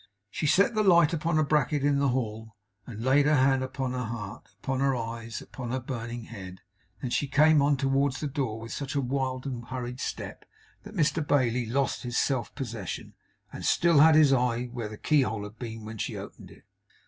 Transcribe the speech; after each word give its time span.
She 0.31 0.47
set 0.47 0.73
the 0.73 0.81
light 0.81 1.13
upon 1.13 1.37
a 1.37 1.43
bracket 1.43 1.83
in 1.83 1.99
the 1.99 2.07
hall, 2.07 2.55
and 2.87 3.03
laid 3.03 3.27
her 3.27 3.35
hand 3.35 3.63
upon 3.63 3.91
her 3.91 4.05
heart; 4.05 4.49
upon 4.63 4.79
her 4.79 4.95
eyes; 4.95 5.43
upon 5.43 5.69
her 5.69 5.79
burning 5.79 6.23
head. 6.23 6.61
Then 7.03 7.11
she 7.11 7.27
came 7.27 7.61
on 7.61 7.77
towards 7.77 8.19
the 8.19 8.25
door 8.25 8.59
with 8.59 8.71
such 8.71 8.95
a 8.95 8.99
wild 8.99 9.45
and 9.45 9.63
hurried 9.65 9.99
step 9.99 10.43
that 10.81 10.95
Mr 10.95 11.21
Bailey 11.23 11.67
lost 11.67 12.01
his 12.01 12.17
self 12.17 12.55
possession, 12.55 13.13
and 13.53 13.63
still 13.63 13.99
had 13.99 14.15
his 14.15 14.33
eye 14.33 14.63
where 14.73 14.89
the 14.89 14.97
keyhole 14.97 15.43
had 15.43 15.59
been, 15.59 15.85
when 15.85 15.99
she 15.99 16.17
opened 16.17 16.49
it. 16.49 16.63